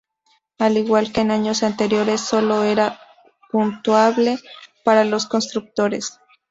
[0.57, 2.99] Al igual que en años anteriores solo era
[3.51, 4.39] puntuable
[4.83, 6.19] para los constructores.